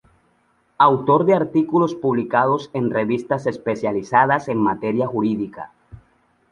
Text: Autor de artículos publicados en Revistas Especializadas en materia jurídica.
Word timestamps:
Autor 0.79 1.25
de 1.27 1.35
artículos 1.35 1.93
publicados 1.93 2.71
en 2.73 2.89
Revistas 2.89 3.45
Especializadas 3.45 4.47
en 4.47 4.57
materia 4.57 5.05
jurídica. 5.05 5.69